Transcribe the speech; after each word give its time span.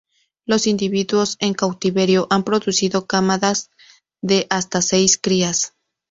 Los 0.47 0.65
individuos 0.65 1.37
en 1.39 1.53
cautiverio 1.53 2.25
han 2.31 2.43
producido 2.43 3.05
camadas 3.05 3.69
de 4.23 4.47
hasta 4.49 4.81
seis 4.81 5.19
crías. 5.21 5.75